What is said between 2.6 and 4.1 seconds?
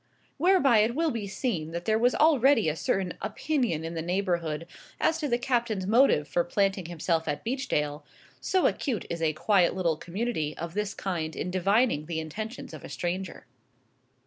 a certain opinion in the